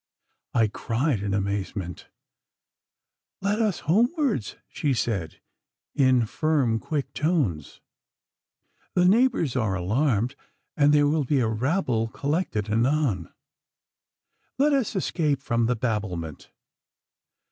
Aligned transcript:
I 0.55 0.67
cried, 0.67 1.21
in 1.21 1.31
amazement. 1.31 2.07
'Let 3.39 3.61
us 3.61 3.81
homewards,' 3.81 4.55
she 4.67 4.95
said, 4.95 5.39
in 5.93 6.25
firm, 6.25 6.79
quick 6.79 7.13
tones. 7.13 7.81
'The 8.95 9.05
neighbours 9.05 9.55
are 9.55 9.75
alarmed, 9.75 10.35
and 10.75 10.91
there 10.91 11.07
will 11.07 11.23
be 11.23 11.39
a 11.39 11.47
rabble 11.47 12.07
collected 12.07 12.67
anon. 12.67 13.31
Let 14.57 14.73
us 14.73 14.95
escape 14.95 15.39
from 15.39 15.67
the 15.67 15.75
babblement. 15.75 16.49